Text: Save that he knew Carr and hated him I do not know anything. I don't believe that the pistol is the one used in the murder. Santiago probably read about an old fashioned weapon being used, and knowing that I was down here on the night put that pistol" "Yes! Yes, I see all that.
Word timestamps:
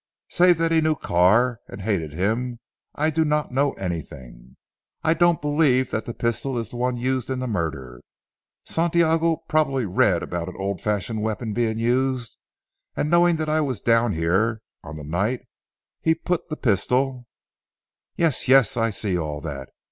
Save 0.31 0.57
that 0.57 0.71
he 0.71 0.81
knew 0.81 0.95
Carr 0.95 1.59
and 1.67 1.79
hated 1.81 2.11
him 2.11 2.57
I 2.95 3.11
do 3.11 3.23
not 3.23 3.51
know 3.51 3.73
anything. 3.73 4.57
I 5.03 5.13
don't 5.13 5.39
believe 5.43 5.91
that 5.91 6.05
the 6.05 6.13
pistol 6.15 6.57
is 6.57 6.71
the 6.71 6.77
one 6.77 6.97
used 6.97 7.29
in 7.29 7.37
the 7.37 7.45
murder. 7.45 8.01
Santiago 8.65 9.43
probably 9.47 9.85
read 9.85 10.23
about 10.23 10.49
an 10.49 10.55
old 10.57 10.81
fashioned 10.81 11.21
weapon 11.21 11.53
being 11.53 11.77
used, 11.77 12.35
and 12.95 13.11
knowing 13.11 13.35
that 13.35 13.47
I 13.47 13.61
was 13.61 13.79
down 13.79 14.13
here 14.13 14.63
on 14.83 14.95
the 14.97 15.03
night 15.03 15.41
put 16.25 16.49
that 16.49 16.61
pistol" 16.63 17.27
"Yes! 18.17 18.47
Yes, 18.47 18.75
I 18.75 18.89
see 18.89 19.15
all 19.19 19.39
that. 19.41 19.69